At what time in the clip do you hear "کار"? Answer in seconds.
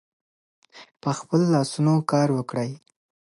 2.11-2.27